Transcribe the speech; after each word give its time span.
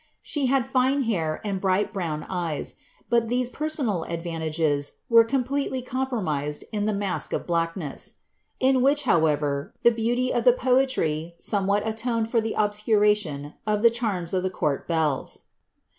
She 0.23 0.47
had 0.47 0.65
fine 0.65 1.03
hair, 1.03 1.39
and 1.45 1.61
bright 1.61 1.93
brown 1.93 2.25
eyes; 2.27 2.77
but 3.11 3.27
these 3.27 3.51
personal 3.51 4.03
ttdvantaffes 4.09 4.93
were 5.09 5.23
completely 5.23 5.83
compromised 5.83 6.65
in 6.71 6.85
the 6.85 6.93
masque 6.93 7.33
of 7.33 7.45
Blackness,^' 7.45 8.13
in 8.59 8.81
which, 8.81 9.03
however, 9.03 9.75
the 9.83 9.91
beauty 9.91 10.33
of 10.33 10.43
the 10.43 10.53
poetry 10.53 11.35
somewhat 11.37 11.87
atoned 11.87 12.31
for 12.31 12.41
the 12.41 12.55
obacuration 12.57 13.53
of 13.67 13.83
the 13.83 13.91
charms 13.91 14.33
of 14.33 14.41
the 14.41 14.49
court 14.49 14.87
belles. 14.87 15.41